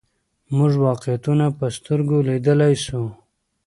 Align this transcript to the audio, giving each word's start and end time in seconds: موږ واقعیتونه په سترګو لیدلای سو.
موږ 0.57 0.71
واقعیتونه 0.87 1.45
په 1.57 1.65
سترګو 1.77 2.17
لیدلای 2.27 2.73
سو. 2.85 3.01